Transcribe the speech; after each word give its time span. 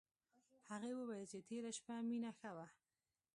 هغې 0.69 0.91
وویل 0.95 1.25
چې 1.31 1.39
تېره 1.49 1.71
شپه 1.77 1.95
مينه 2.09 2.31
ښه 2.39 2.51
وه 2.57 2.67